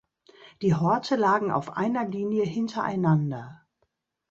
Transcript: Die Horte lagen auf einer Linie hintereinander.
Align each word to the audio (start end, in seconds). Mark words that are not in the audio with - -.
Die 0.63 0.73
Horte 0.73 1.15
lagen 1.15 1.51
auf 1.51 1.77
einer 1.77 2.07
Linie 2.07 2.43
hintereinander. 2.43 3.61